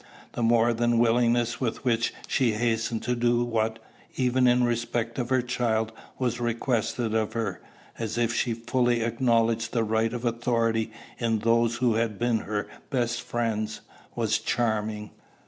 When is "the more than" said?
0.31-0.97